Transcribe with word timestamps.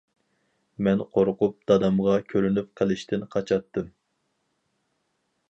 مەن 0.87 1.03
قورقۇپ 1.17 1.53
دادامغا 1.71 2.15
كۆرۈنۈپ 2.33 2.73
قېلىشتىن 2.81 3.27
قاچاتتىم. 3.37 3.93